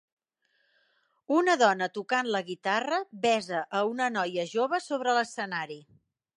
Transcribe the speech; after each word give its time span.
Una 1.39 1.55
dona 1.63 1.89
tocant 1.99 2.31
la 2.37 2.41
guitarra 2.49 2.99
besa 3.27 3.63
a 3.81 3.85
una 3.93 4.11
noia 4.17 4.49
jove 4.57 4.83
sobre 4.89 5.17
l'escenari. 5.21 5.83